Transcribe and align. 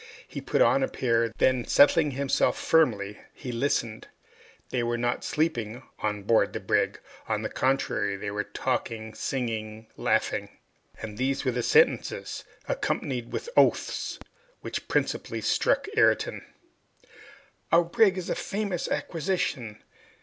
He 0.27 0.41
put 0.41 0.63
on 0.63 0.81
a 0.81 0.87
pair. 0.87 1.29
Then 1.37 1.63
settling 1.63 2.09
himself 2.17 2.57
firmly, 2.59 3.19
he 3.35 3.51
listened. 3.51 4.07
They 4.71 4.81
were 4.81 4.97
not 4.97 5.23
sleeping 5.23 5.83
on 5.99 6.23
board 6.23 6.53
the 6.53 6.59
brig. 6.59 6.99
On 7.29 7.43
the 7.43 7.49
contrary, 7.49 8.15
they 8.17 8.31
were 8.31 8.43
talking, 8.45 9.13
singing, 9.13 9.85
laughing. 9.97 10.49
And 11.03 11.19
these 11.19 11.45
were 11.45 11.51
the 11.51 11.61
sentences, 11.61 12.43
accompanied 12.67 13.31
with 13.31 13.47
oaths, 13.55 14.17
which 14.61 14.87
principally 14.87 15.39
struck 15.41 15.85
Ayrton: 15.95 16.47
"Our 17.71 17.83
brig 17.83 18.17
is 18.17 18.31
a 18.31 18.33
famous 18.33 18.87
acquisition." 18.87 19.83